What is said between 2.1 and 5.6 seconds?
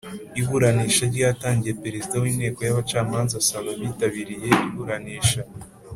w’Inteko y’abacamanza asaba abitabiriye iburanisha